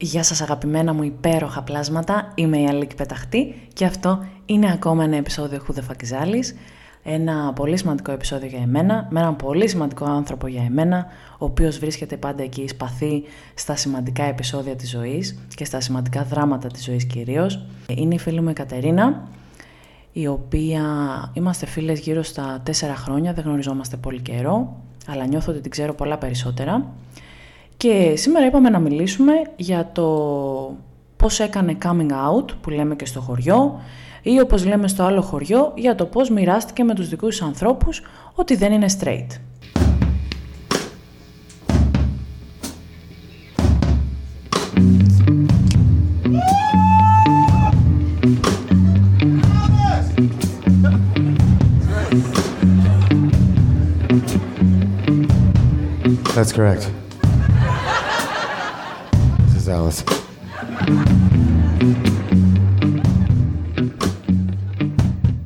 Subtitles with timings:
[0.00, 5.16] Γεια σας αγαπημένα μου υπέροχα πλάσματα, είμαι η Αλίκη Πεταχτή και αυτό είναι ακόμα ένα
[5.16, 6.38] επεισόδιο Who the
[7.02, 11.06] Ένα πολύ σημαντικό επεισόδιο για εμένα, με έναν πολύ σημαντικό άνθρωπο για εμένα,
[11.38, 13.22] ο οποίος βρίσκεται πάντα εκεί σπαθή
[13.54, 17.66] στα σημαντικά επεισόδια της ζωής και στα σημαντικά δράματα της ζωής κυρίως.
[17.88, 19.28] Είναι η φίλη μου η Κατερίνα,
[20.12, 20.82] η οποία
[21.32, 24.76] είμαστε φίλες γύρω στα τέσσερα χρόνια, δεν γνωριζόμαστε πολύ καιρό,
[25.06, 26.86] αλλά νιώθω ότι την ξέρω πολλά περισσότερα.
[27.84, 30.76] Και σήμερα είπαμε να μιλήσουμε για το
[31.16, 33.80] πώς έκανε coming out που λέμε και στο χωριό
[34.22, 38.02] ή όπως λέμε στο άλλο χωριό για το πώς μοιράστηκε με τους δικούς ανθρώπους
[38.34, 39.26] ότι δεν είναι straight.
[56.34, 57.03] That's correct.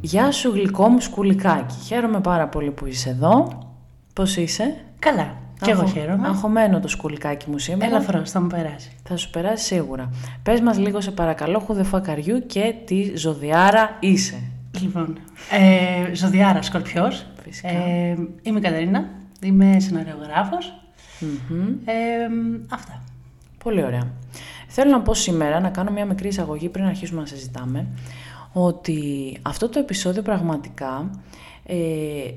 [0.01, 1.75] Γεια σου γλυκό μου σκουλικάκι.
[1.87, 3.63] Χαίρομαι πάρα πολύ που είσαι εδώ.
[4.13, 5.37] Πώς είσαι; Καλά.
[5.61, 6.29] Και εγώ χαίρομαι.
[6.29, 7.87] Αγχωμένο το σκουλικάκι μου σήμερα.
[7.87, 8.91] Ελαφρώς, θα μου περάσει.
[9.03, 10.11] Θα σου περάσει σίγουρα.
[10.43, 14.41] Πες μας λίγο σε παρακαλώ χουδεφακαριού και τι ζωδιάρα είσαι.
[14.81, 15.19] Λοιπόν,
[15.51, 17.27] ε, ζωδιάρα σκορπιός.
[17.43, 17.69] Φυσικά.
[17.69, 19.09] Ε, είμαι η Κατερίνα,
[19.43, 20.73] είμαι σεναριογράφος.
[21.85, 21.95] Ε,
[22.69, 23.03] αυτά.
[23.69, 24.13] Πολύ ωραία.
[24.69, 27.87] Θέλω να πω σήμερα, να κάνω μια μικρή εισαγωγή πριν αρχίσουμε να συζητάμε,
[28.53, 31.11] ότι αυτό το επεισόδιο πραγματικά
[31.71, 31.77] ε,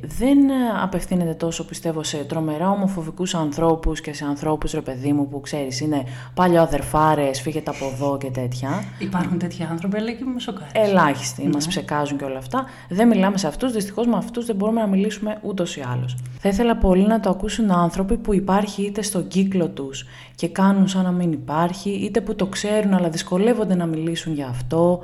[0.02, 0.38] δεν
[0.82, 5.80] απευθύνεται τόσο πιστεύω σε τρομερά ομοφοβικούς ανθρώπους και σε ανθρώπους ρε παιδί μου που ξέρεις
[5.80, 8.84] είναι παλιοαδερφάρες, φύγετε από εδώ και τέτοια.
[9.00, 10.72] Υπάρχουν τέτοιοι άνθρωποι, αλλά και με σοκάρες.
[10.74, 11.50] Ελάχιστοι, ναι.
[11.54, 12.66] μας ψεκάζουν και όλα αυτά.
[12.90, 16.18] Δεν μιλάμε σε αυτούς, δυστυχώς με αυτούς δεν μπορούμε να μιλήσουμε ούτως ή άλλως.
[16.40, 20.88] Θα ήθελα πολύ να το ακούσουν άνθρωποι που υπάρχει είτε στον κύκλο τους και κάνουν
[20.88, 25.00] σαν να μην υπάρχει, είτε που το ξέρουν αλλά δυσκολεύονται να μιλήσουν για αυτό.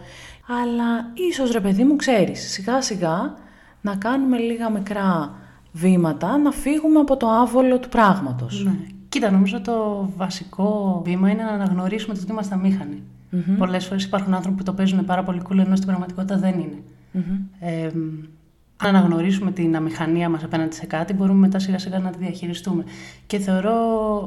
[0.63, 3.45] Αλλά ίσως ρε παιδί μου ξέρεις, σιγά σιγά
[3.89, 5.35] να κάνουμε λίγα μικρά
[5.71, 8.63] βήματα, να φύγουμε από το άβολο του πράγματος.
[8.65, 8.77] Ναι.
[9.09, 13.03] Κοίτα, νομίζω το βασικό βήμα είναι να αναγνωρίσουμε ότι είμαστε αμήχανοι.
[13.31, 13.55] Mm-hmm.
[13.57, 16.81] Πολλές φορές υπάρχουν άνθρωποι που το παίζουν πάρα πολύ cool, ενώ στην πραγματικότητα δεν είναι.
[17.59, 17.89] Ε,
[18.77, 22.83] αν αναγνωρίσουμε την αμηχανία μας απέναντι σε κάτι, μπορούμε μετά σιγά σιγά να τη διαχειριστούμε.
[23.27, 23.79] Και θεωρώ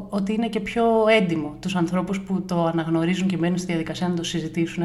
[0.08, 0.84] ότι είναι και πιο
[1.20, 4.82] έντιμο τους ανθρώπους που το αναγνωρίζουν και μένουν στη διαδικασία να το συζητήσουν.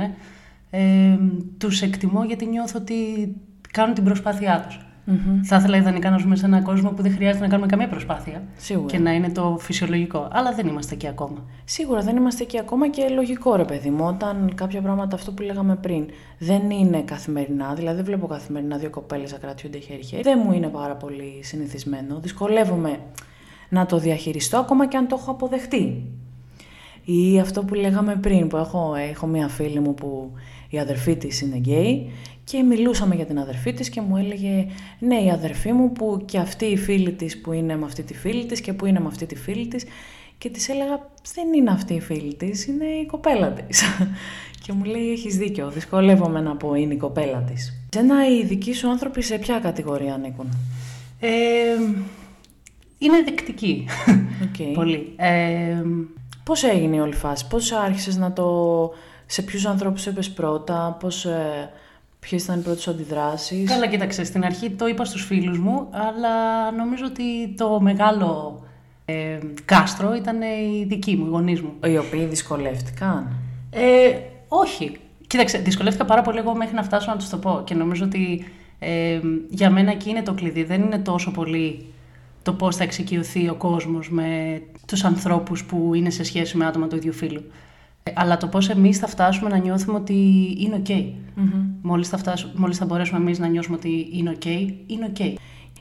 [0.69, 1.17] Ε,
[1.57, 2.95] τους εκτιμώ γιατί νιώθω ότι
[3.75, 4.79] κάνουν την προσπάθειά τους.
[5.07, 5.39] Mm-hmm.
[5.43, 8.43] Θα ήθελα ιδανικά να ζούμε σε έναν κόσμο που δεν χρειάζεται να κάνουμε καμία προσπάθεια.
[8.57, 8.87] Σίγουρα.
[8.87, 10.27] Και να είναι το φυσιολογικό.
[10.31, 11.43] Αλλά δεν είμαστε εκεί ακόμα.
[11.65, 14.05] Σίγουρα δεν είμαστε εκεί ακόμα και λογικό, ρε παιδί μου.
[14.05, 16.05] Όταν κάποια πράγματα, αυτό που λέγαμε πριν,
[16.37, 17.73] δεν είναι καθημερινά.
[17.73, 20.21] Δηλαδή, δεν βλέπω καθημερινά δύο κοπέλες να κρατιούνται χέρι-χέρι.
[20.21, 22.19] Δεν μου είναι πάρα πολύ συνηθισμένο.
[22.19, 22.99] Δυσκολεύομαι
[23.69, 26.03] να το διαχειριστώ ακόμα και αν το έχω αποδεχτεί.
[27.05, 30.31] Ή αυτό που λέγαμε πριν, που έχω, έχω μία φίλη μου που
[30.69, 32.11] η αδερφή της είναι γκέι
[32.45, 34.67] και μιλούσαμε για την αδερφή της και μου έλεγε
[34.99, 38.13] ναι η αδερφή μου που και αυτή η φίλη της που είναι με αυτή τη
[38.13, 39.85] φίλη της και που είναι με αυτή τη φίλη της
[40.37, 43.83] και της έλεγα δεν είναι αυτή η φίλη της, είναι η κοπέλα της.
[44.63, 47.73] και μου λέει έχεις δίκιο, δυσκολεύομαι να πω είναι η κοπέλα της.
[47.93, 50.49] Σένα οι δικοί σου άνθρωποι σε ποια κατηγορία ανήκουν;
[51.19, 51.29] Ε,
[52.97, 53.87] είναι δεκτικοί.
[54.41, 54.71] Okay.
[54.79, 55.13] Πολύ.
[55.15, 55.81] Ε,
[56.43, 58.91] πώς έγινε η όλη φάση, πώς άρχισες να το...
[59.25, 61.25] Σε ποιους ανθρώπους έπες πρώτα, πώς...
[61.25, 61.69] Ε,
[62.29, 64.23] Ποιε ήταν οι πρώτε αντιδράσεις; Καλά, κοίταξε.
[64.23, 68.61] Στην αρχή το είπα στους φίλους μου, αλλά νομίζω ότι το μεγάλο
[69.05, 71.73] ε, κάστρο ήταν οι δικοί μου, οι γονείς μου.
[71.85, 73.27] Οι οποίοι δυσκολεύτηκαν;
[73.71, 74.97] Ε, όχι.
[75.27, 77.61] Κοίταξε, δυσκολεύτηκα πάρα πολύ εγώ μέχρι να φτάσω να τους το πω.
[77.65, 78.45] Και νομίζω ότι
[78.79, 79.19] ε,
[79.49, 80.63] για μένα εκεί είναι το κλειδί.
[80.63, 81.85] Δεν είναι τόσο πολύ
[82.41, 86.87] το πώς θα εξοικειωθεί ο κόσμος με τους ανθρώπους που είναι σε σχέση με άτομα
[86.87, 87.43] του ίδιου φίλου.
[88.13, 90.13] Αλλά το πώς εμείς θα φτάσουμε να νιώθουμε ότι
[90.59, 90.89] είναι ok.
[90.89, 91.65] Mm-hmm.
[91.81, 94.45] Μόλις, θα μόλις θα μπορέσουμε εμείς να νιώσουμε ότι είναι ok,
[94.87, 95.33] είναι ok.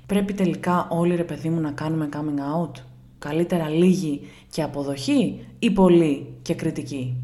[0.07, 2.71] Πρέπει τελικά όλοι ρε παιδί μου να κάνουμε coming out.
[3.19, 4.21] Καλύτερα λίγη
[4.51, 7.17] και αποδοχή ή πολύ και κριτική.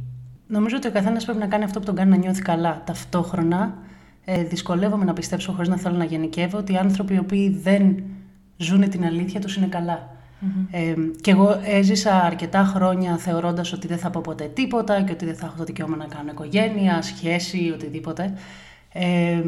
[0.47, 2.83] Νομίζω ότι ο καθένας πρέπει να κάνει αυτό που τον κάνει να νιώθει καλά.
[2.87, 3.79] Ταυτόχρονα
[4.25, 8.03] ε, δυσκολεύομαι να πιστέψω χωρίς να θέλω να γενικεύω ότι οι άνθρωποι οι οποίοι δεν
[8.57, 10.10] ζουν την αλήθεια τους είναι καλά.
[10.71, 15.25] Ε, και εγώ έζησα αρκετά χρόνια θεωρώντας ότι δεν θα πω ποτέ τίποτα και ότι
[15.25, 18.35] δεν θα έχω το δικαίωμα να κάνω οικογένεια, σχέση, οτιδήποτε.
[18.93, 19.43] Ε,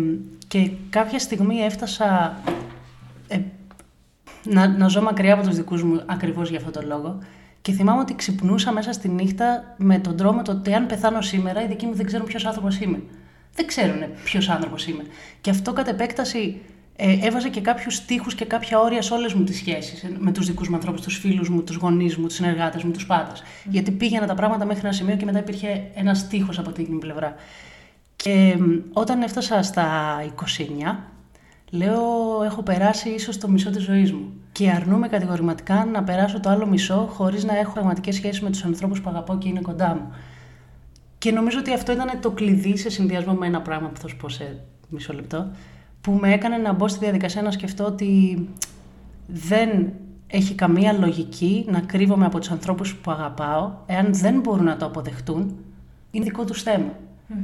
[0.49, 2.37] και κάποια στιγμή έφτασα
[3.29, 3.39] ε,
[4.45, 7.19] να, να ζω μακριά από τους δικούς μου ακριβώς για αυτόν τον λόγο.
[7.63, 11.65] Και θυμάμαι ότι ξυπνούσα μέσα στη νύχτα με τον τρόμο το ότι αν πεθάνω σήμερα,
[11.65, 13.03] οι δικοί μου δεν ξέρουν ποιος άνθρωπος είμαι.
[13.55, 15.03] Δεν ξέρουν ποιος άνθρωπος είμαι.
[15.41, 16.61] Και αυτό κατ' επέκταση
[17.05, 20.03] ε, έβαζα και κάποιους τείχου και κάποια όρια σε όλες μου τις σχέσεις.
[20.03, 22.91] Ε, με τους δικούς μου ανθρώπους, τους φίλους μου, τους γονείς μου, τους συνεργάτες μου,
[22.91, 23.43] τους πάντες.
[23.65, 27.35] Γιατί πήγαινα τα πράγματα μέχρι ένα σημείο και μετά υπήρχε ένας τείχο από την πλευρά.
[28.17, 28.57] Και
[28.93, 29.87] όταν έφτασα στα
[30.25, 31.11] 29,
[31.71, 32.03] λέω
[32.45, 34.33] έχω περάσει ίσως το μισό της ζωής μου.
[34.53, 38.65] Και αρνούμαι κατηγορηματικά να περάσω το άλλο μισό χωρίς να έχω πραγματικές σχέσεις με τους
[38.65, 40.15] ανθρώπους που αγαπώ και είναι κοντά μου.
[41.19, 44.17] Και νομίζω ότι αυτό ήταν το κλειδί σε συνδυασμό με ένα πράγμα που θα σου
[44.17, 45.51] πω σε μισό λεπτό,
[46.03, 48.49] που με έκανε να μπω στη διαδικασία να σκεφτώ ότι
[49.27, 49.93] δεν
[50.27, 54.87] έχει καμία λογική να κρύβομαι από τους ανθρώπους που αγαπάω, εάν δεν μπορούν να το
[54.87, 55.57] αποδεχτούν,
[56.11, 56.93] είναι δικό τους θέμα.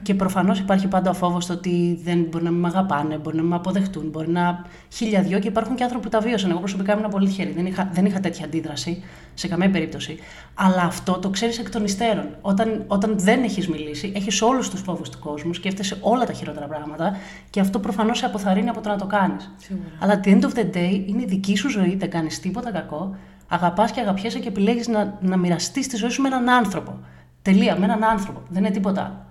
[0.03, 3.55] Και προφανώς υπάρχει πάντα ο φόβος ότι δεν μπορεί να με αγαπάνε, μπορεί να με
[3.55, 6.51] αποδεχτούν, μπορεί να χιλιαδιό και υπάρχουν και άνθρωποι που τα βίωσαν.
[6.51, 7.51] Εγώ προσωπικά ήμουν πολύ τυχερή.
[7.51, 9.03] Δεν είχα, δεν είχα τέτοια αντίδραση
[9.35, 10.19] σε καμία περίπτωση.
[10.55, 12.29] Αλλά αυτό το ξέρεις εκ των υστέρων.
[12.41, 16.67] Όταν, όταν δεν έχεις μιλήσει, έχεις όλους τους φόβους του κόσμου, σκέφτεσαι όλα τα χειρότερα
[16.67, 17.17] πράγματα
[17.51, 19.55] και αυτό προφανώς σε αποθαρρύνει από το να το κάνεις.
[19.99, 22.71] Αλλά at the end of the day είναι η δική σου ζωή, δεν κάνεις τίποτα
[22.71, 23.17] κακό.
[23.49, 26.99] Αγαπάς και αγαπιέσαι και επιλέγεις να, να μοιραστείς τη ζωή σου με έναν άνθρωπο.
[27.43, 28.43] Τελεία, με έναν άνθρωπο.
[28.49, 29.28] Δεν είναι τίποτα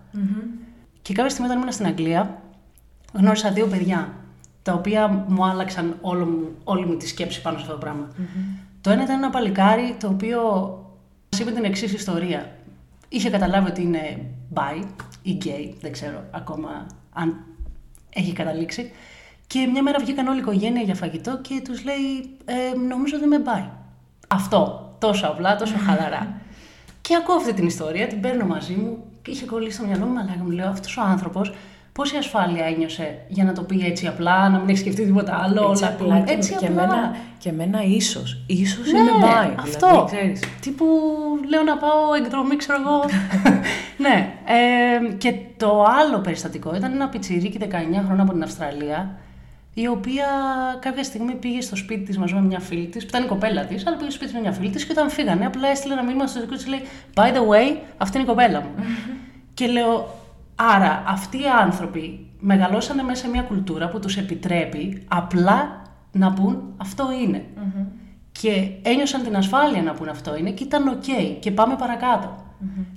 [1.02, 2.42] και κάποια στιγμή όταν ήμουν στην Αγγλία,
[3.14, 4.14] γνώρισα δύο παιδιά,
[4.64, 8.08] τα οποία μου άλλαξαν όλο μου, όλη μου τη σκέψη πάνω σε αυτό το πραγμα
[8.82, 10.42] Το ένα ήταν ένα παλικάρι το οποίο
[11.32, 12.56] μας είπε την εξής ιστορία.
[13.10, 14.84] Είχε καταλάβει ότι είναι bi
[15.22, 17.46] ή gay, δεν ξέρω ακόμα αν
[18.10, 18.92] έχει καταλήξει.
[19.48, 23.26] Και μια μέρα βγήκαν όλη η οικογένεια για φαγητό και τους λέει ε, νομίζω ότι
[23.26, 23.70] είμαι bi.
[24.28, 26.42] Αυτό, τόσο απλά, τόσο χαλαρά.
[27.02, 30.36] και ακούω αυτή την ιστορία, την παίρνω μαζί μου είχε κολλήσει στο μυαλό μου, αλλά
[30.44, 31.52] μου λέω αυτός ο άνθρωπος
[31.98, 35.70] πόση ασφάλεια ένιωσε για να το πει έτσι απλά, να μην έχει σκεφτεί τίποτα άλλο.
[35.70, 36.24] Έτσι απλά.
[36.28, 36.84] Έτσι και, απλά.
[36.84, 38.30] Εμένα, και εμένα ίσως.
[38.68, 39.50] σω ναι, είναι πάει.
[39.60, 40.08] Αυτό.
[40.10, 40.86] Δηλαδή, Τι που
[41.50, 43.04] λέω να πάω εκδρομή, ξέρω εγώ.
[44.06, 44.34] ναι.
[44.46, 47.66] Ε, και το άλλο περιστατικό ήταν ένα πιτσιρίκι 19
[48.06, 49.18] χρόνια από την Αυστραλία,
[49.74, 50.28] η οποία
[50.80, 53.66] κάποια στιγμή πήγε στο σπίτι της μαζί με μια φίλη της, που ήταν η κοπέλα
[53.66, 56.04] της, αλλά πήγε στο σπίτι με μια φίλη της και όταν φύγανε, απλά έστειλε ένα
[56.04, 56.82] μήνυμα στο δικό της λέει
[57.14, 58.70] By the way, αυτή είναι η κοπέλα μου.
[59.58, 60.08] και λέω,
[60.60, 65.82] Άρα αυτοί οι άνθρωποι μεγαλώσανε μέσα σε μια κουλτούρα που τους επιτρέπει απλά
[66.12, 67.08] να πούν αυτό
[68.32, 71.04] Και ένιωσαν την ασφάλεια να πούν αυτό είναι και ήταν οκ
[71.40, 71.76] και πάμε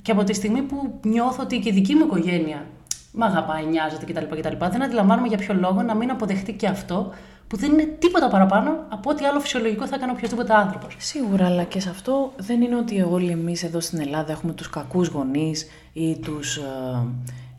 [0.03, 2.67] Και από τη στιγμή που νιώθω ότι και η δική μου οικογένεια
[3.13, 4.37] με αγαπάει, νοιάζεται κτλ.
[4.37, 4.57] κτλ.
[4.71, 7.13] Δεν αντιλαμβάνομαι για ποιο λόγο να μην αποδεχτεί και αυτό
[7.47, 10.97] που δεν είναι τίποτα παραπάνω από ό,τι άλλο φυσιολογικό θα έκανε οποιοδήποτε άνθρωπος.
[10.99, 14.71] Σίγουρα, αλλά και σε αυτό δεν είναι ότι όλοι εμείς εδώ στην Ελλάδα έχουμε τους
[14.71, 16.63] κακούς γονείς ή τους ε,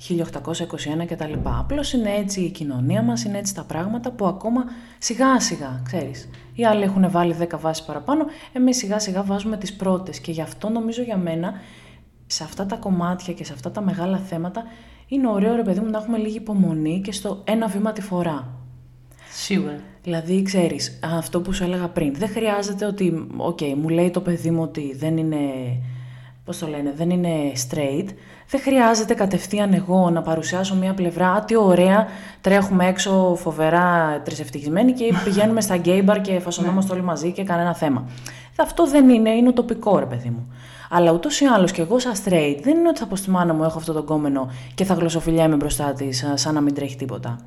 [0.09, 1.33] 1821 κτλ.
[1.43, 4.63] Απλώς είναι έτσι η κοινωνία μας, είναι έτσι τα πράγματα που ακόμα
[4.97, 6.29] σιγά σιγά, ξέρεις.
[6.55, 10.19] Οι άλλοι έχουν βάλει 10 βάσεις παραπάνω, εμείς σιγά σιγά βάζουμε τις πρώτες.
[10.19, 11.53] Και γι' αυτό νομίζω για μένα
[12.27, 14.63] σε αυτά τα κομμάτια και σε αυτά τα μεγάλα θέματα
[15.07, 18.47] είναι ωραίο ρε παιδί μου να έχουμε λίγη υπομονή και στο ένα βήμα τη φορά.
[19.31, 19.79] Σίγουρα.
[20.03, 24.21] Δηλαδή, ξέρεις, αυτό που σου έλεγα πριν, δεν χρειάζεται ότι, ok, okay, μου λέει το
[24.21, 25.37] παιδί μου ότι δεν είναι,
[26.45, 27.29] πώς το λένε, δεν είναι
[27.69, 28.07] straight,
[28.49, 32.07] δεν χρειάζεται κατευθείαν εγώ να παρουσιάσω μια πλευρά, α, τι ωραία,
[32.41, 37.75] τρέχουμε έξω φοβερά τρισευτυχισμένοι και πηγαίνουμε στα gay bar και φασωνόμαστε όλοι μαζί και κανένα
[37.75, 38.09] θέμα.
[38.55, 40.53] Αυτό δεν είναι, είναι τοπικό ρε παιδί μου.
[40.89, 43.53] Αλλά ούτως ή άλλως και εγώ, σαν straight, δεν είναι ότι θα πω στη μάνα
[43.53, 47.39] μου: Έχω αυτό το κόμενο και θα γλωσσοφιλιάμαι μπροστά της, σαν να μην τρέχει τίποτα.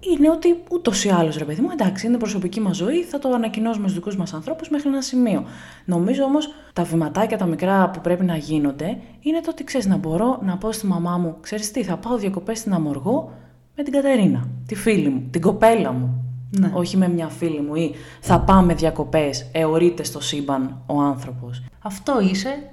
[0.00, 3.28] Είναι ότι ούτως ή άλλως, ρε παιδί μου, εντάξει, είναι προσωπική μας ζωή, θα το
[3.28, 5.44] ανακοινώσουμε στους δικούς μας ανθρώπους μέχρι ένα σημείο.
[5.84, 9.96] Νομίζω όμως τα βηματάκια τα μικρά που πρέπει να γίνονται είναι το ότι ξέρεις να
[9.96, 13.32] μπορώ να πω στη μαμά μου: Ξέρεις τι, θα πάω διακοπές στην Αμοργό
[13.76, 16.24] με την Κατερίνα, τη φίλη μου, την κοπέλα μου.
[16.58, 16.70] Ναι.
[16.74, 21.62] Όχι με μια φίλη μου ή θα πάμε διακοπές, εωρείται στο σύμπαν ο άνθρωπος.
[21.82, 22.70] Αυτό είσαι,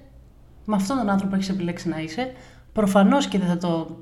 [0.66, 2.32] με αυτόν τον άνθρωπο έχεις επιλέξει να είσαι.
[2.74, 3.98] Προφανώς και δεν θα το,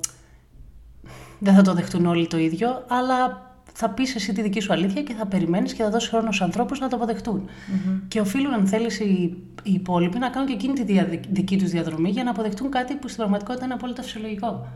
[1.45, 3.41] δεν θα το δεχτούν όλοι το ίδιο, αλλά
[3.73, 6.41] θα πεις εσύ τη δική σου αλήθεια και θα περιμένεις και θα δώσεις χρόνο στους
[6.41, 7.45] ανθρώπους να το αποδεχτούν.
[7.45, 8.01] Mm-hmm.
[8.07, 11.69] Και οφείλουν, αν θέλεις, οι, οι υπόλοιποι να κάνουν και εκείνη τη δια, δική τους
[11.69, 14.67] διαδρομή για να αποδεχτούν κάτι που στην πραγματικότητα είναι απόλυτα φυσιολογικό.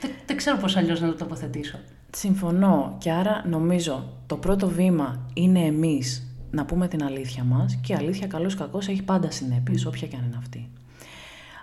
[0.00, 1.78] Δεν, δεν ξέρω πώς αλλιώς να το τοποθετήσω.
[2.16, 7.92] Συμφωνώ και άρα νομίζω το πρώτο βήμα είναι εμείς να πούμε την αλήθεια μας και
[7.92, 10.68] η αλήθεια καλώς κακώς έχει πάντα συνέπειες, όποια και αν είναι αυτή.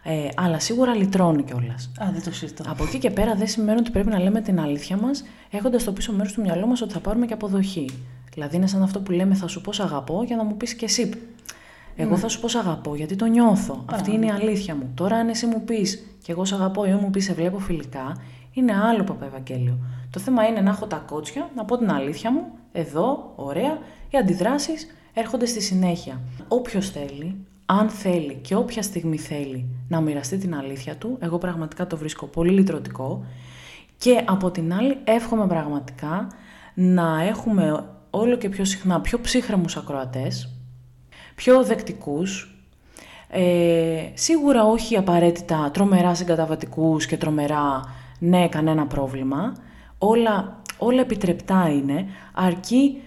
[0.03, 1.91] Ε, αλλά σίγουρα λυτρώνει κιόλας.
[2.03, 2.63] Α, δεν το συζητώ.
[2.67, 5.91] Από εκεί και πέρα δεν σημαίνει ότι πρέπει να λέμε την αλήθεια μας, έχοντας το
[5.91, 7.89] πίσω μέρος του μυαλό μας ότι θα πάρουμε και αποδοχή.
[8.33, 10.73] Δηλαδή είναι σαν αυτό που λέμε, θα σου πω σ' αγαπώ για να μου πεις
[10.73, 11.09] και εσύ.
[11.95, 12.17] Εγώ ναι.
[12.17, 13.83] θα σου πω σ' αγαπώ γιατί το νιώθω.
[13.91, 14.91] Αυτή είναι η αλήθεια μου.
[14.95, 18.15] Τώρα, αν εσύ μου πεις και εγώ σ' αγαπώ ή μου πεις σε βλέπω φιλικά,
[18.53, 19.77] είναι άλλο Παπα-Ευαγγέλιο.
[20.09, 22.41] Το θέμα είναι να έχω τα κότσια, να πω την αλήθεια μου,
[22.71, 23.77] εδώ, ωραία,
[24.09, 26.21] οι αντιδράσεις έρχονται στη συνέχεια.
[26.47, 27.35] Όποιος θέλει,
[27.71, 32.25] αν θέλει και όποια στιγμή θέλει να μοιραστεί την αλήθεια του, εγώ πραγματικά το βρίσκω
[32.25, 33.25] πολύ λυτρωτικό.
[33.97, 36.27] Και από την άλλη εύχομαι πραγματικά
[36.73, 40.55] να έχουμε όλο και πιο συχνά πιο ψύχρεμους ακροατές,
[41.35, 42.55] πιο δεκτικούς,
[43.29, 47.81] ε, σίγουρα όχι απαραίτητα τρομερά συγκαταβατικούς και τρομερά
[48.19, 49.53] ναι κανένα πρόβλημα,
[49.97, 53.01] όλα, όλα επιτρεπτά είναι, αρκεί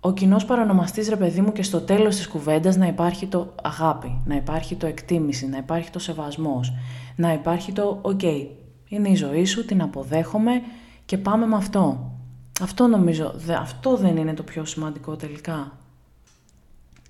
[0.00, 4.20] ο κοινός παρονομαστής ρε παιδί μου και στο τέλος της κουβέντας να υπάρχει το αγάπη,
[4.24, 6.72] να υπάρχει το εκτίμηση, να υπάρχει το σεβασμός,
[7.16, 8.22] να υπάρχει το «ok,
[8.88, 10.62] είναι η ζωή σου, την αποδέχομαι
[11.04, 12.14] και πάμε με αυτό».
[12.60, 15.78] Αυτό νομίζω, αυτό δεν είναι το πιο σημαντικό τελικά.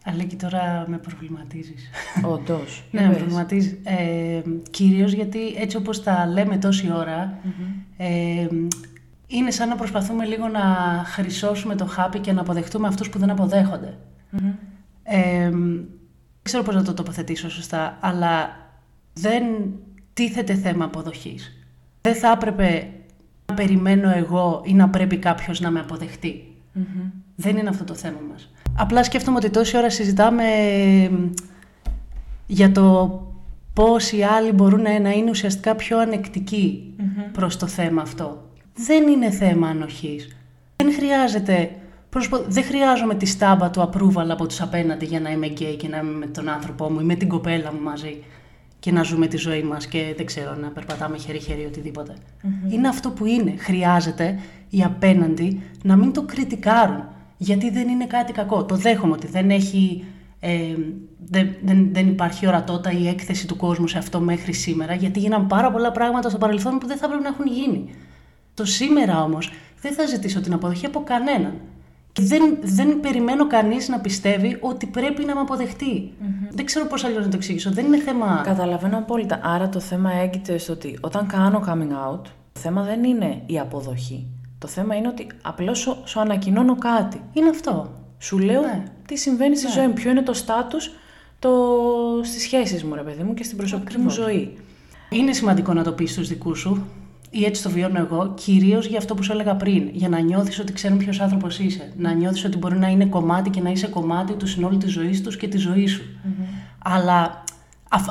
[0.05, 1.91] Αλέκη, τώρα με προβληματίζεις.
[2.23, 2.83] Όντως.
[2.91, 3.77] ναι, με προβληματίζεις.
[3.85, 6.89] Ε, κυρίως γιατί έτσι όπως τα λέμε τόση
[7.97, 8.47] ε,
[9.31, 10.61] είναι σαν να προσπαθούμε λίγο να
[11.07, 13.99] χρυσώσουμε το χάπι και να αποδεχτούμε αυτούς που δεν αποδέχονται.
[15.03, 15.89] Ε, δεν
[16.43, 18.51] ξέρω πώς να το τοποθετήσω σωστά, αλλά
[19.13, 19.43] δεν
[20.13, 21.53] τίθεται θέμα αποδοχής.
[22.01, 22.89] Δεν θα έπρεπε
[23.47, 26.57] να περιμένω εγώ ή να πρέπει κάποιος να με αποδεχτει
[27.37, 28.53] Δεν είναι αυτό το θέμα μας.
[28.77, 30.45] Απλά σκέφτομαι ότι τόση ώρα συζητάμε
[32.47, 33.21] για το
[33.73, 36.95] πώς οι άλλοι μπορούν να είναι ουσιαστικά πιο ανεκτικοί
[37.33, 38.50] προς το θέμα αυτό.
[38.75, 40.37] Δεν είναι θέμα ανοχής.
[40.77, 41.71] Δεν χρειάζεται,
[42.49, 45.99] δεν χρειάζομαι τη στάμπα του approval από τους απέναντι για να είμαι γκέι και να
[45.99, 48.23] είμαι με τον άνθρωπό μου ή με την κοπέλα μου μαζί
[48.79, 51.71] και να ζούμε τη ζωή μας και δεν ξέρω, να περπατάμε χέρι-χέρι
[52.71, 53.55] Είναι αυτό που είναι.
[53.57, 54.39] Χρειάζεται
[54.71, 57.05] οι απέναντι να μην το κριτικάρουν
[57.37, 58.65] γιατί δεν είναι κάτι κακό.
[58.65, 60.05] Το δέχομαι ότι δεν έχει...
[60.41, 60.75] Ε,
[61.27, 65.47] δεν, δεν, δεν υπάρχει ορατότητα ή έκθεση του κόσμου σε αυτό μέχρι σήμερα, γιατί γίναν
[65.47, 67.95] πάρα πολλά πράγματα στο παρελθόν που δεν θα πρέπει να έχουν γίνει.
[68.61, 71.53] Το σήμερα όμως δεν θα ζητήσω την αποδοχή από κανέναν.
[72.13, 76.13] Και δεν, δεν περιμένω κανείς να πιστεύει ότι πρέπει να με αποδεχτει
[76.51, 77.71] Δεν ξέρω πώς αλλιώς να το εξηγήσω.
[77.71, 78.41] Δεν είναι θέμα...
[78.45, 79.41] Καταλαβαίνω απόλυτα.
[79.43, 83.59] Άρα το θέμα έγκυται στο ότι όταν κάνω coming out, το θέμα δεν είναι η
[83.59, 84.27] αποδοχή.
[84.59, 87.21] Το θέμα είναι ότι απλώς σου, σου ανακοινώνω κάτι.
[87.33, 87.91] Είναι αυτό.
[88.19, 88.83] Σου λέω ναι.
[89.07, 89.73] τι συμβαίνει στη ναι.
[89.73, 90.91] ζωή μου, ποιο είναι το στάτους
[91.39, 91.51] το...
[92.23, 94.57] στις σχέσεις μου, ρε παιδί μου, και στην προσωπική μου ζωή.
[95.11, 96.87] Είναι σημαντικό να το πεις στους δικούς σου,
[97.31, 99.89] ή έτσι το βιώνω εγώ, κυρίως για αυτό που σου έλεγα πριν.
[99.93, 101.93] Για να νιώθεις ότι ξέρουν ποιος άνθρωπος είσαι.
[101.97, 105.23] Να νιώθεις ότι μπορεί να είναι κομμάτι και να είσαι κομμάτι του συνόλου της ζωής
[105.23, 106.03] τους και της ζωής σου.
[106.79, 107.45] Αλλά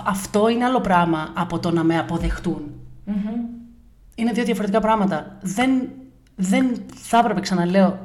[0.05, 2.61] αυτό είναι άλλο πράγμα από το να με αποδεχτούν.
[4.15, 5.37] Είναι δύο διαφορετικά πράγματα.
[5.41, 5.89] Δεν,
[6.35, 7.99] δεν θα έπρεπε, ξαναλέω,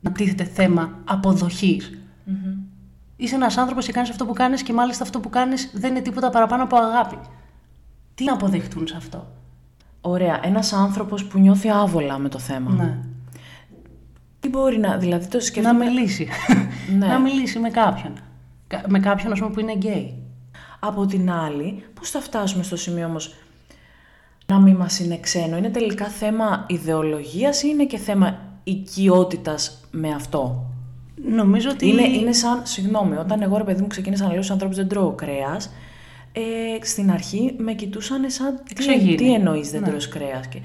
[0.00, 1.98] να τίθεται θέμα αποδοχής.
[3.16, 6.00] Είσαι ένας άνθρωπος και κάνεις αυτό που κάνεις και μάλιστα αυτό που κάνεις δεν είναι
[6.00, 7.18] τίποτα παραπάνω από αγάπη.
[8.14, 9.32] Τι να αποδεχτούν σε αυτό;
[10.04, 12.70] Ωραία, ένας άνθρωπος που νιώθει άβολα με το θέμα.
[12.70, 12.98] Ναι.
[14.40, 15.84] Τι μπορεί να, δηλαδή το σκέφτομαι...
[15.84, 16.28] Να μιλήσει.
[16.98, 17.06] ναι.
[17.06, 18.12] να μιλήσει με κάποιον.
[18.88, 20.14] Με κάποιον, ας πούμε, που είναι γκέι.
[20.80, 23.34] Από την άλλη, πώς θα φτάσουμε στο σημείο όμως
[24.46, 30.10] να μην μας είναι ξένο; Είναι τελικά θέμα ιδεολογίας ή είναι και θέμα οικειότητας με
[30.10, 30.72] αυτό;
[31.30, 31.88] Νομίζω ότι...
[31.88, 34.88] Είναι, είναι σαν, συγγνώμη, όταν εγώ ρε παιδί μου ξεκίνησα να λέω στους ανθρώπους δεν
[34.88, 35.70] τρώω κρέας,
[36.32, 39.88] ε, στην αρχή με κοιτούσαν σαν τι, τι εννοείς δεν ναι.
[39.88, 40.46] τρως κρέας.
[40.46, 40.58] Και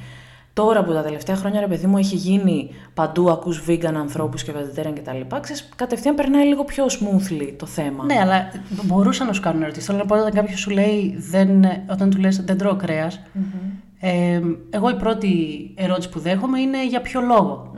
[0.54, 4.52] τώρα που τα τελευταία χρόνια ρε παιδί μου έχει γίνει παντού ακούς vegan ανθρώπους και
[4.52, 8.04] vegetarian και τα λοιπά, ξέρεις, κατευθείαν περνάει λίγο πιο smoothly το θέμα.
[8.06, 8.52] Ναι, αλλά
[8.84, 9.86] μπορούσαν να σου κάνουν ερωτήσεις.
[9.86, 13.22] Θέλω να πω όταν κάποιος σου λέει, δεν, όταν του λες δεν τρώω κρέας,
[14.00, 15.30] ε, εγώ η πρώτη
[15.76, 17.74] ερώτηση που δέχομαι είναι για ποιο λόγο.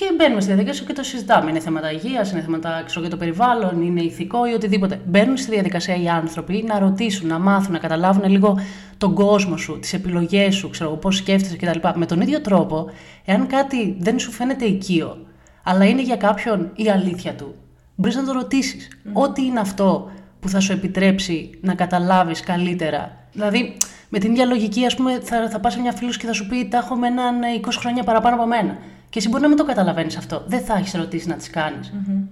[0.00, 1.50] Και μπαίνουμε στη διαδικασία και το συζητάμε.
[1.50, 5.00] Είναι θέματα υγείας, είναι θέματα ξέρω, για το περιβάλλον, είναι ηθικό ή οτιδήποτε.
[5.06, 8.58] Μπαίνουν στη διαδικασία οι άνθρωποι να ρωτήσουν, να μάθουν, να καταλάβουν λίγο
[8.98, 11.88] τον κόσμο σου, τις επιλογές σου, ξέρω πώς σκέφτεσαι κτλ.
[11.94, 12.90] Με τον ίδιο τρόπο,
[13.24, 15.26] εάν κάτι δεν σου φαίνεται οικείο,
[15.62, 17.54] αλλά είναι για κάποιον η αλήθεια του,
[17.94, 18.88] μπορείς να το ρωτήσεις.
[19.12, 23.16] Ό,τι είναι αυτό που θα σου επιτρέψει να καταλάβεις καλύτερα.
[23.32, 23.76] Δηλαδή,
[24.08, 26.46] με την ίδια λογική, ας πούμε, θα, θα πας σε μια φίλος και θα σου
[26.46, 28.78] πει: Τα έχω με έναν 20 χρόνια παραπάνω από μένα.
[29.10, 30.42] Και εσύ μπορεί να μην το καταλαβαίνεις αυτό.
[30.46, 31.80] Δεν θα έχεις ερωτήσεις να τις κανει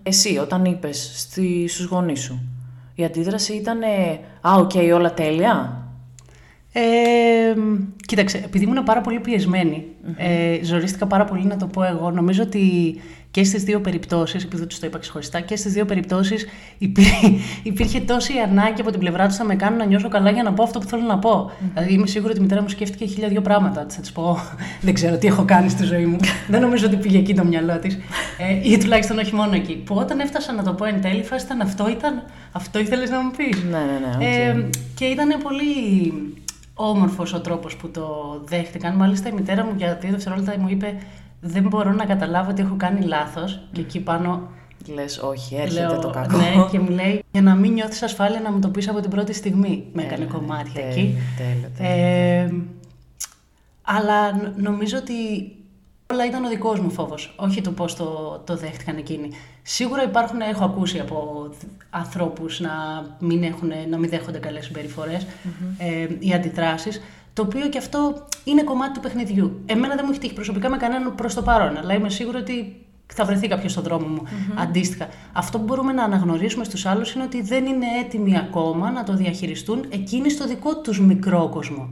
[0.03, 1.29] Εσύ, όταν είπες
[1.67, 2.41] στους γονείς σου,
[2.95, 3.83] η αντίδραση ήταν
[4.41, 5.83] Α, ok, okay, όλα τέλεια.
[6.73, 6.81] Ε,
[8.07, 9.21] κοίταξε, επειδή ήμουν πάρα πολύ
[10.17, 12.11] ε, ζορίστηκα πάρα πολύ να το πω εγώ.
[12.11, 12.97] Νομίζω ότι
[13.31, 16.47] και στις δύο περιπτώσεις, επειδή δεν τους το είπα ξεχωριστά, και στις δύο περιπτώσεις
[16.79, 17.33] υπήρχε,
[17.63, 20.53] υπήρχε τόση ανάγκη από την πλευρά τους να με κάνουν να νιώσω καλά για να
[20.53, 21.51] πω αυτό που θέλω να πω.
[21.51, 21.71] Mm-hmm.
[21.75, 23.87] Δηλαδή είμαι σίγουρη ότι η μητέρα μου σκέφτηκε χίλια δύο πράγματα.
[23.89, 24.39] Θα της πω,
[24.87, 26.17] δεν ξέρω τι έχω κάνει στη ζωή μου.
[26.53, 27.99] δεν νομίζω ότι πήγε εκεί το μυαλό της.
[28.39, 29.77] Ε, ή τουλάχιστον όχι μόνο εκεί.
[29.77, 32.23] Που όταν έφτασα να το πω εν τέλει, φάση ήταν αυτό, ήταν,
[32.53, 33.63] αυτό ήθελες να μου πεις.
[33.63, 34.17] Ναι, ναι, ναι.
[34.19, 34.57] Okay.
[34.57, 35.65] Ε, και ήταν πολύ
[36.81, 38.07] όμορφος ο τρόπος που το
[38.45, 38.97] δέχτηκαν.
[38.97, 40.99] Μάλιστα η μητέρα μου για δύο δευτερόλεπτα μου είπε
[41.41, 44.49] δεν μπορώ να καταλάβω ότι έχω κάνει λάθος και εκεί πάνω
[44.87, 46.37] Λες, όχι, έρχεται το κακό.
[46.37, 49.11] Ναι, και μου λέει, για να μην νιώθεις ασφάλεια να μου το πεις από την
[49.11, 49.85] πρώτη στιγμή.
[49.93, 51.19] Με έκανε κομμάτια εκεί.
[51.37, 52.43] Τέλεια, τέλεια.
[52.43, 52.53] Ε,
[53.83, 55.15] αλλά νομίζω ότι
[56.13, 59.31] όλα ήταν ο δικός μου φόβος, όχι το πώς το, το δέχτηκαν εκείνοι.
[59.63, 61.49] Σίγουρα υπάρχουν, έχω ακούσει από
[61.91, 62.71] ανθρώπους να
[63.19, 64.71] μην, έχουν, να μην δέχονται καλές
[65.79, 67.01] ε, οι αντιδράσεις.
[67.33, 69.63] Το οποίο και αυτό είναι κομμάτι του παιχνιδιού.
[69.67, 72.87] Εμένα δεν μου έχει τύχει προσωπικά με κανέναν προς το παρόν, αλλά είμαι σίγουρη ότι
[73.15, 74.23] θα βρεθεί κάποιος στον δρόμο μου
[74.59, 75.09] αντίστοιχα.
[75.33, 79.15] Αυτό που μπορούμε να αναγνωρίσουμε στους άλλους είναι ότι δεν είναι έτοιμοι ακόμα να το
[79.15, 81.89] διαχειριστούν εκείνοι στο δικό τους μικρό κόσμο.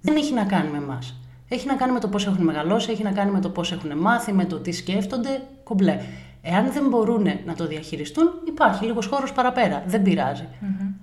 [0.00, 1.23] Δεν έχει να κάνει με εμάς.
[1.54, 3.98] Έχει να κάνει με το πώς έχουν μεγαλώσει, έχει να κάνει με το πώς έχουν
[3.98, 5.42] μάθει, με το τι σκέφτονται.
[5.64, 6.00] Κομπλέ.
[6.42, 9.82] Εάν δεν μπορούν να το διαχειριστούν, υπάρχει λίγος χώρος παραπέρα.
[9.86, 10.48] Δεν πειραζει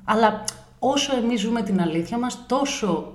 [0.04, 0.44] Αλλά
[0.80, 3.14] όσο εμείς ζούμε την αλήθεια μας, τόσο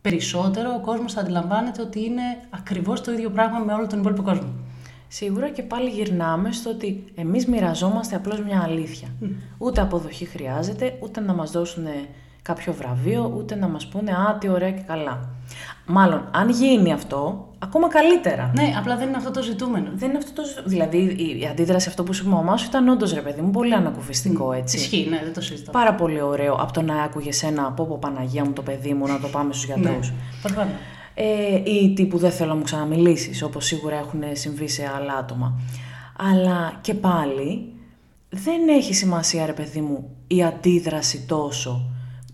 [0.00, 4.22] περισσότερο ο κόσμος θα αντιλαμβάνεται ότι είναι ακριβώς το ίδιο πράγμα με όλο τον υπόλοιπο
[4.22, 4.48] κόσμο.
[5.08, 9.08] Σίγουρα και πάλι γυρνάμε στο ότι εμείς μοιραζόμαστε απλώς μια αλήθεια.
[9.58, 11.86] Ούτε αποδοχή χρειάζεται, ούτε να μας δώσουν
[12.42, 15.28] κάποιο βραβείο, ούτε να μας πούνε «Α, τι ωραία και καλά».
[15.86, 18.50] Μάλλον, αν γίνει αυτό, ακόμα καλύτερα.
[18.54, 19.90] Ναι, απλά δεν είναι αυτό το ζητούμενο.
[19.94, 20.68] Δεν είναι αυτό το ζητούμενο.
[20.68, 20.98] Δηλαδή,
[21.40, 24.52] η αντίδραση αυτό που σου είπε ο σου ήταν όντως ρε παιδί μου, πολύ ανακουφιστικό
[24.52, 24.76] έτσι.
[24.76, 25.70] Ισχύει, ναι, δεν το συζητώ.
[25.70, 29.20] Πάρα πολύ ωραίο από το να άκουγε ένα από Παναγία μου το παιδί μου να
[29.20, 30.12] το πάμε στους γιατρούς.
[30.54, 30.66] ναι,
[31.14, 35.60] ε, ή τύπου δεν θέλω να μου ξαναμιλήσεις, όπως σίγουρα έχουν συμβεί σε άλλα άτομα.
[36.18, 37.72] Αλλά και πάλι
[38.28, 41.90] δεν έχει σημασία ρε παιδί μου η αντίδραση τόσο.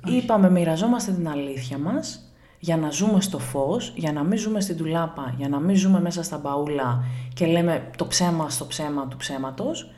[0.06, 0.16] Όχι.
[0.16, 2.21] Είπαμε μοιραζόμαστε την αλήθεια μας
[2.64, 6.00] για να ζούμε στο φως, για να μην ζούμε στην τουλάπα, για να μην ζούμε
[6.00, 7.04] μέσα στα μπαούλα
[7.34, 9.90] και λέμε το ψέμα στο ψέμα του ψέματος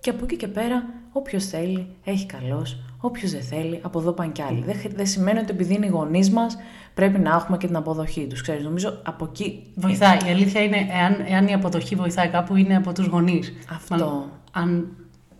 [0.00, 4.32] και από εκεί και πέρα όποιος θέλει έχει καλός, όποιος δεν θέλει από εδώ πάνε
[4.32, 4.62] κι άλλοι.
[4.66, 6.56] Δεν, δεν σημαίνει ότι επειδή είναι οι γονείς μας
[6.94, 8.42] πρέπει να έχουμε και την αποδοχή τους.
[8.42, 9.62] Ξέρεις, νομίζω από εκεί.
[9.74, 10.16] Βοηθάει.
[10.26, 13.52] Η αλήθεια είναι, εάν, εάν η αποδοχή βοηθάει κάπου, είναι από τους γονείς.
[13.70, 14.28] Αυτό.
[14.52, 14.88] αν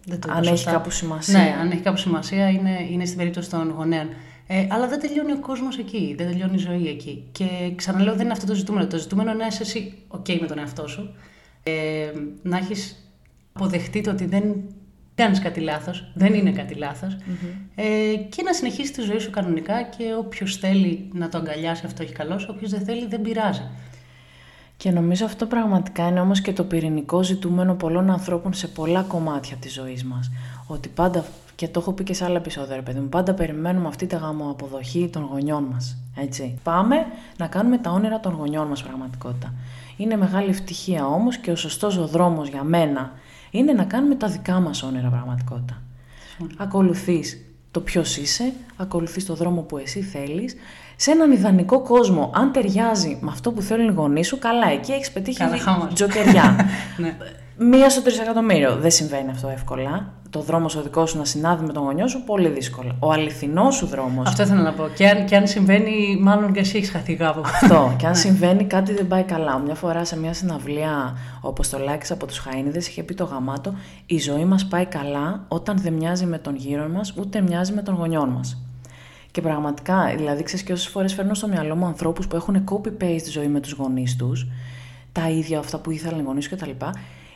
[0.07, 1.39] δεν το αν έχει κάπου σημασία.
[1.39, 4.09] Ναι, αν έχει κάπου σημασία, είναι, είναι στην περίπτωση των γονέων.
[4.47, 7.29] Ε, αλλά δεν τελειώνει ο κόσμος εκεί, δεν τελειώνει η ζωή εκεί.
[7.33, 8.87] Και ξαναλέω, δεν είναι αυτό το ζητούμενο.
[8.87, 11.15] Το ζητούμενο είναι να είσαι εσύ OK με τον εαυτό σου.
[11.63, 12.11] Ε,
[12.43, 13.13] να έχεις
[13.53, 14.55] αποδεχτεί το ότι δεν
[15.15, 16.77] κάνεις κάτι λάθος, δεν είναι κάτι
[17.75, 22.03] ε, και να συνεχίσεις τη ζωή σου κανονικά και όποιος θέλει να το αγκαλιάσει αυτό
[22.03, 23.63] έχει καλός, όποιος δεν θέλει δεν πειράζει.
[24.77, 29.57] Και νομίζω αυτό πραγματικά είναι όμως και το πυρηνικό ζητούμενο πολλών ανθρώπων σε πολλά κομμάτια
[29.57, 30.31] της ζωής μας.
[30.67, 33.89] Ότι πάντα, και το έχω πει και σε άλλα επεισόδια, ρε παιδί μου, πάντα περιμένουμε
[33.89, 35.97] αυτή τη γαμοαποδοχή των γονιών μας.
[36.17, 36.59] Έτσι.
[36.63, 36.97] Πάμε
[37.37, 39.53] να κάνουμε τα όνειρα των γονιών μας πραγματικότητα.
[39.97, 43.13] Είναι μεγάλη ευτυχία όμως και ο σωστός ο δρόμος για μένα
[43.51, 45.83] είναι να κάνουμε τα δικά μας όνειρα πραγματικότητα.
[46.41, 46.47] Mm.
[46.57, 50.55] Ακολουθείς το ποιος είσαι, ακολουθείς το δρόμο που εσύ θέλεις,
[50.97, 54.93] σε έναν ιδανικό κόσμο, αν ταιριάζει με αυτό που θέλουν οι γονείς σου, καλά, εκεί
[54.93, 55.43] έχεις πετύχει
[55.95, 56.57] τζοκεριά.
[56.97, 57.17] ναι.
[57.59, 58.77] Μία στο τρισεκατομμύριο.
[58.77, 60.13] Δεν συμβαίνει αυτό εύκολα.
[60.33, 62.97] Το δρόμο ο δικός σου να συνάδει με τον γονιό σου, πολύ δύσκολο.
[62.99, 64.29] Ο αληθινός σου δρόμος.
[64.29, 64.89] Αυτό ήθελα να πω.
[64.95, 67.41] Και αν, και αν συμβαίνει, μάλλον και εσύ έχεις χαθεί κάπου.
[67.45, 67.93] Αυτό.
[67.99, 69.59] και αν συμβαίνει, κάτι δεν πάει καλά.
[69.59, 73.75] Μια φορά σε μια συναυλία, ο Αποστολάκης από τους Χαΐνιδε είχε πει το γαμάτο:
[74.07, 77.83] Η ζωή μας πάει καλά όταν δεν μοιάζει με τον γύρο μας, ούτε μοιάζει με
[77.83, 78.63] τον γονιό μας.
[79.31, 83.23] Και πραγματικά, δηλαδή, ξέρεις και όσες φορές φέρνω στο μυαλό μου ανθρώπους που έχουν copy-paste
[83.23, 84.47] τη ζωή με τους γονείς τους,
[85.13, 86.71] τα ίδια αυτά που ήθελαν οι γονείς κτλ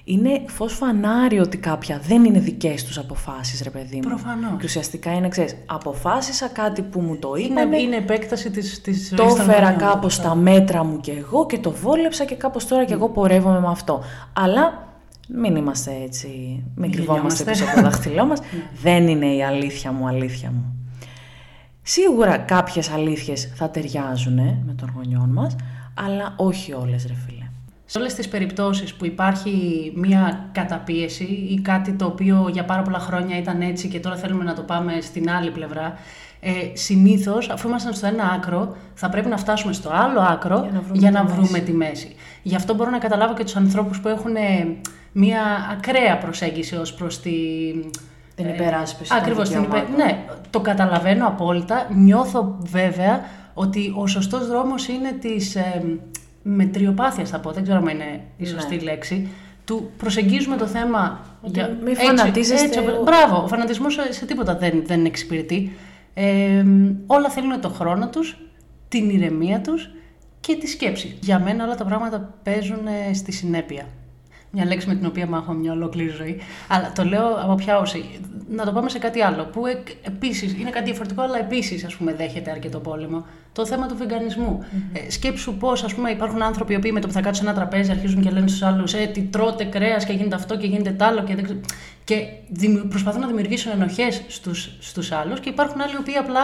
[0.09, 4.01] είναι φως φανάρι ότι κάποια δεν είναι δικές τους αποφάσεις, ρε παιδί μου.
[4.01, 4.51] Προφανώς.
[4.59, 7.61] Και ουσιαστικά είναι, ξέρεις, αποφάσισα κάτι που μου το είπανε.
[7.61, 11.71] Είναι, είναι επέκταση της, της Το έφερα κάπως στα μέτρα μου και εγώ και το
[11.71, 14.03] βόλεψα και κάπως τώρα και εγώ πορεύομαι με αυτό.
[14.33, 14.89] Αλλά
[15.29, 18.41] μην είμαστε έτσι, μην κρυβόμαστε πίσω από το δάχτυλό μας.
[18.41, 18.47] Ναι.
[18.83, 20.75] δεν είναι η αλήθεια μου, αλήθεια μου.
[21.83, 24.35] Σίγουρα κάποιες αλήθειες θα ταιριάζουν
[24.67, 25.57] με τον γονιό μας,
[25.95, 27.46] αλλά όχι όλες ρε φίλε.
[27.89, 32.99] Σε όλες τις περιπτώσεις που υπάρχει μία καταπίεση ή κάτι το οποίο για πάρα πολλά
[32.99, 35.99] χρόνια ήταν έτσι και τώρα θέλουμε να το πάμε στην άλλη πλευρά,
[36.41, 41.11] ε, συνήθως αφού ήμασταν στο ένα άκρο θα πρέπει να φτάσουμε στο άλλο άκρο για
[41.11, 42.15] να βρούμε, τη, μέση.
[42.43, 44.35] Γι' αυτό μπορώ να καταλάβω και τους ανθρώπους που έχουν
[45.13, 45.41] μία
[45.73, 47.31] ακραία προσέγγιση ως προς τη...
[48.35, 49.15] Την υπεράσπιση.
[49.15, 49.85] Ε, ακριβώς, την υπε...
[49.97, 51.87] ναι, το καταλαβαίνω απόλυτα.
[51.95, 53.21] Νιώθω βέβαια
[53.55, 55.83] ότι ο σωστός δρόμος είναι της, ε,
[56.47, 58.49] μετριοπάθεια θα πω, δεν ξέρω αν είναι η ναι.
[58.49, 59.29] σωστή λέξη,
[59.65, 61.21] του προσεγγίζουμε το θέμα.
[61.43, 61.79] για...
[61.85, 62.67] Μην φανατίζεστε.
[62.67, 65.77] Έτσι, μπράβο, ο φανατισμός σε τίποτα δεν, δεν εξυπηρετεί.
[66.15, 66.65] Ε,
[67.07, 68.39] όλα θέλουν το χρόνο τους,
[68.89, 69.91] την ηρεμία τους
[70.41, 71.17] και τη σκέψη.
[71.21, 73.87] Για μένα όλα τα πράγματα παίζουν στη συνέπεια.
[74.57, 76.41] Μια λέξη με την οποία μάχομαι μια ολόκληρη ζωή.
[76.69, 78.05] Αλλά το λέω από ποια όση.
[78.49, 79.45] Να το πάμε σε κάτι άλλο.
[79.45, 79.63] Που
[80.03, 84.61] επίσης είναι κάτι διαφορετικό, αλλά επίσης δέχεται αρκετό πόλεμο το θέμα του βεγγανισμού.
[84.63, 84.99] Mm-hmm.
[85.07, 87.59] Ε, σκέψου πώς, ας πούμε, υπάρχουν άνθρωποι που με το που θα κάτσουν σε ένα
[87.59, 90.91] τραπέζι αρχίζουν και λένε στους άλλους: Ε, τι τρώτε κρέας και γίνεται αυτό και γίνεται
[90.91, 91.23] τ' άλλο.
[91.23, 91.61] Και, δεν...
[92.05, 92.27] και
[92.89, 94.23] προσπαθούν να δημιουργήσουν ενοχές
[94.81, 95.41] στους άλλους.
[95.41, 96.41] Και υπάρχουν άλλοι που απλά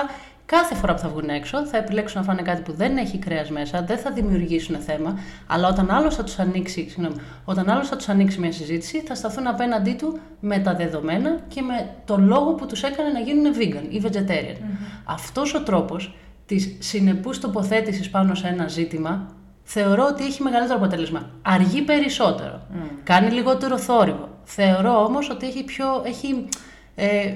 [0.47, 3.51] κάθε φορά που θα βγουν έξω θα επιλέξουν να φάνε κάτι που δεν έχει κρέας
[3.51, 7.97] μέσα, δεν θα δημιουργήσουν θέμα, αλλά όταν άλλος θα τους ανοίξει, συγγνώμη, όταν άλλος θα
[7.97, 12.53] τους ανοίξει μια συζήτηση, θα σταθούν απέναντί του με τα δεδομένα και με το λόγο
[12.53, 14.57] που τους έκανε να γίνουν vegan ή vegetarian.
[14.57, 20.79] mm Αυτός ο τρόπος της συνεπούς τοποθέτησης πάνω σε ένα ζήτημα θεωρώ ότι έχει μεγαλύτερο
[20.79, 21.31] αποτέλεσμα.
[21.43, 22.61] Αργεί περισσότερο.
[23.05, 24.29] Κάνει λιγότερο θόρυβο.
[24.45, 26.49] Θεωρώ όμως ότι έχει πιο, έχει,
[26.95, 27.35] ε,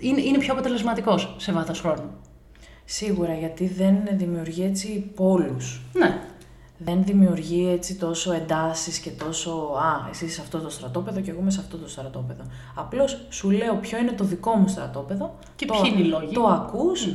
[0.00, 2.10] είναι, είναι πιο αποτελεσματικός σε βάθος χρόνου.
[2.84, 5.80] Σίγουρα, γιατί δεν δημιουργεί έτσι πόλους.
[5.92, 6.18] Ναι.
[6.78, 11.30] Δεν δημιουργεί έτσι τόσο εντάσεις και τόσο «Α, εσύ είσαι σε αυτό το στρατόπεδο και
[11.30, 12.42] εγώ είμαι σε αυτό το στρατόπεδο».
[12.74, 15.34] Απλώς σου λέω ποιο είναι το δικό μου στρατόπεδο.
[15.56, 16.34] Και ποιοι είναι οι λόγοι.
[16.34, 17.06] Το ακούς,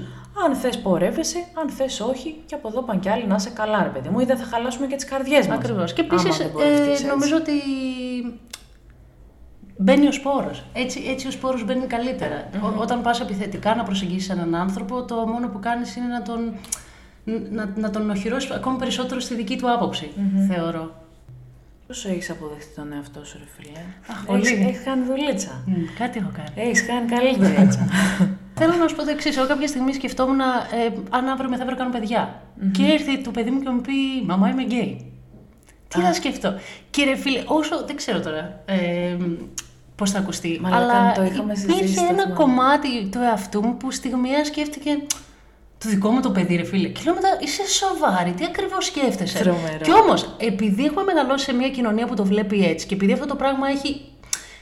[0.46, 3.84] αν θες πορεύεσαι, αν θες όχι και από εδώ πάνε κι άλλοι να είσαι καλά
[3.84, 5.58] ρε παιδί μου ή δεν θα χαλάσουμε και τις καρδιές μας.
[5.58, 5.94] Ακριβώς.
[5.94, 7.52] Και επίσης ε, νομίζω ότι
[9.82, 10.64] μπαίνει ο σπόρος.
[10.74, 11.86] Έτσι, έτσι ο σπόρος μπαίνει
[12.78, 16.54] όταν πας επιθετικά να προσεγγίσεις έναν άνθρωπο, το μόνο που κάνεις είναι να τον,
[17.52, 20.12] να, να τον οχυρώσεις ακόμη περισσότερο στη δική του άποψη,
[20.48, 21.08] θεωρώ.
[21.88, 23.80] Πόσο έχεις αποδεχτεί τον εαυτό σου, ρε φίλε;
[24.26, 24.68] Πολύ.
[24.68, 25.64] Έχεις κάνει δουλίτσα.
[25.98, 26.70] κάτι έχω κάνει.
[26.70, 27.88] Έχεις κάνει καλή δουλίτσα.
[28.60, 29.38] Θέλω να σου πω το εξής.
[29.38, 30.46] Εγώ κάποια στιγμή σκεφτόμουν ε,
[31.10, 32.42] αν αύριο μεθαύριο κάνω παιδιά.
[32.72, 35.12] Και έρθει το παιδί μου και μου πει Μαμά, είμαι γκέι.
[35.88, 36.54] Τι να σκεφτώ;
[36.90, 37.86] Κύριε φίλε, όσο.
[37.86, 38.62] Δεν ξέρω τώρα.
[38.66, 39.18] Ε,
[40.00, 40.62] πώς θα ακουστεί.
[40.64, 44.92] αλλά το υπήρχε ένα κομμάτι του εαυτού μου που στιγμιαία σκέφτηκε.
[45.84, 46.88] Το δικό μου το παιδί, ρε φίλε.
[46.88, 49.84] Και λέω μετά, είσαι σοβαρή, τι ακριβώς σκέφτεσαι; Τρομερό.
[49.84, 53.26] Και όμως, επειδή έχουμε μεγαλώσει σε μια κοινωνία που το βλέπει έτσι και επειδή αυτό
[53.26, 54.02] το πράγμα έχει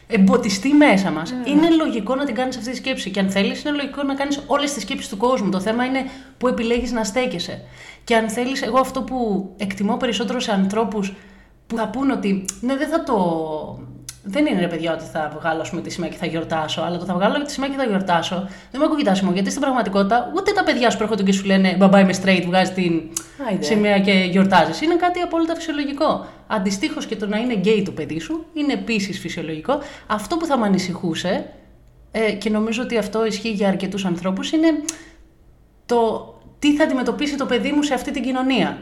[0.08, 1.47] εμποτιστεί μέσα μας, mm.
[1.47, 3.10] είναι λογικό να την κάνεις αυτή τη σκέψη.
[3.12, 5.50] Και αν θέλεις, είναι λογικό να κάνεις όλες τις σκέψεις του κόσμου.
[5.50, 6.06] Το θέμα είναι
[6.38, 7.62] που επιλέγεις να στέκεσαι.
[8.04, 11.13] Και αν θέλεις, εγώ αυτό που εκτιμώ περισσότερο σε ανθρώπους
[11.67, 13.15] που θα πούν ότι ναι, δεν θα το
[14.30, 17.06] δεν είναι ρε παιδιά ότι θα βγάλω πούμε, τη σημαία και θα γιορτάσω, αλλά το
[17.06, 19.32] θα βγάλω τη σημαία και θα γιορτάσω δεν με ακούγεται άσχημο.
[19.32, 22.74] Γιατί στην πραγματικότητα ούτε τα παιδιά σου έρχονται και σου λένε Μπαμπά είμαι straight, βγάζεις
[22.74, 23.02] την
[23.60, 24.82] σημαία και γιορτάζεις.
[24.82, 26.26] Είναι κάτι απόλυτα φυσιολογικό.
[26.48, 29.80] Αντιστοίχως και το να είναι γκέι το παιδί σου είναι επίσης φυσιολογικό.
[30.08, 31.46] Αυτό που θα με ανησυχούσε
[32.12, 34.68] ε, και νομίζω ότι αυτό ισχύει για αρκετούς ανθρώπους είναι
[35.86, 38.78] το τι θα αντιμετωπίσει το παιδί μου σε αυτή την κοινωνία.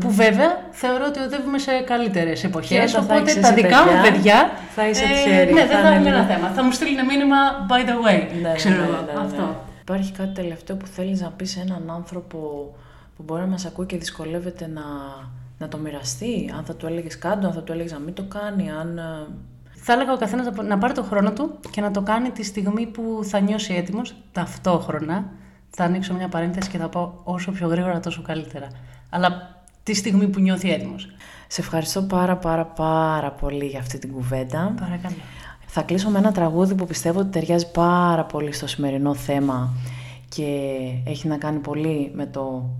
[0.00, 2.94] Που βέβαια θεωρώ ότι οδεύουμε σε καλύτερες εποχές.
[2.94, 4.50] Οπότε τα δικά μου παιδιά.
[4.74, 5.50] Θα είσαι τυχερή.
[5.50, 6.48] Ε, ναι, δεν θα είναι ένα θέμα.
[6.48, 7.36] Θα μου στείλει μήνυμα
[7.68, 8.40] by the way.
[8.42, 9.64] Ναι, ξέρω ναι, ναι, ναι, αυτό.
[9.80, 12.38] Υπάρχει κάτι τελευταίο που θέλεις να πεις σε έναν άνθρωπο
[13.16, 14.82] που μπορεί να μας ακούει και δυσκολεύεται να,
[15.58, 18.22] να το μοιραστεί; Αν θα του έλεγες κάτω, αν θα του έλεγες να μην το
[18.22, 18.98] κάνει, αν.
[18.98, 19.02] Ε,
[19.88, 22.86] θα έλεγα ο καθένας να πάρει τον χρόνο του και να το κάνει τη στιγμή
[22.86, 25.24] που θα νιώσει έτοιμος, ταυτόχρονα.
[25.78, 28.66] Θα ανοίξω μια παρένθεση και θα πω όσο πιο γρήγορα τόσο καλύτερα.
[29.10, 31.08] Αλλά τη στιγμή που νιώθει έτοιμος.
[31.46, 34.74] Σε ευχαριστώ πάρα πάρα πάρα πολύ για αυτή την κουβέντα.
[34.80, 35.14] Παρακαλώ.
[35.66, 39.74] Θα κλείσω με ένα τραγούδι που πιστεύω ότι ταιριάζει πάρα πολύ στο σημερινό θέμα
[40.28, 42.70] και έχει να κάνει πολύ με το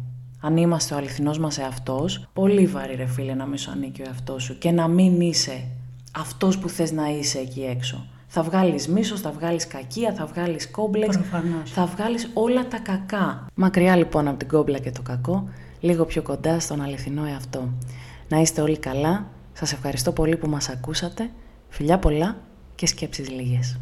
[0.41, 2.29] αν είμαστε ο αληθινός μας εαυτός.
[2.33, 5.65] Πολύ βαρύ ρε φίλε να μην σου ανήκει ο εαυτός σου και να μην είσαι
[6.17, 8.07] αυτός που θες να είσαι εκεί έξω.
[8.27, 11.71] Θα βγάλεις μίσος, θα βγάλεις κακία, θα βγάλεις κόμπλεξ, Προφανώς.
[11.71, 13.47] θα βγάλεις όλα τα κακά.
[13.55, 15.49] Μακριά λοιπόν από την κόμπλα και το κακό,
[15.81, 17.69] λίγο πιο κοντά στον αληθινό εαυτό.
[18.29, 21.31] Να είστε όλοι καλά, σας ευχαριστώ πολύ που μας ακούσατε,
[21.69, 22.37] φιλιά πολλά
[22.75, 23.79] και σκέψεις λίγες.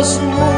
[0.00, 0.49] cosmos.